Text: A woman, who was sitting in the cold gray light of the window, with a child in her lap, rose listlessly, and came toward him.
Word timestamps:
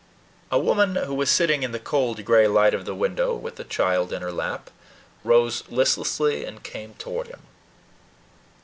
A 0.49 0.57
woman, 0.57 0.95
who 0.95 1.13
was 1.13 1.29
sitting 1.29 1.61
in 1.61 1.73
the 1.73 1.79
cold 1.79 2.25
gray 2.25 2.47
light 2.47 2.73
of 2.73 2.85
the 2.85 2.95
window, 2.95 3.35
with 3.35 3.59
a 3.59 3.63
child 3.63 4.11
in 4.11 4.23
her 4.23 4.31
lap, 4.31 4.71
rose 5.23 5.63
listlessly, 5.69 6.43
and 6.43 6.63
came 6.63 6.95
toward 6.95 7.27
him. 7.27 7.43